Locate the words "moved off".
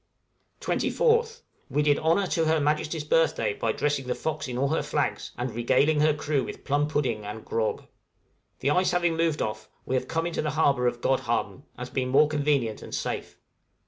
9.15-9.69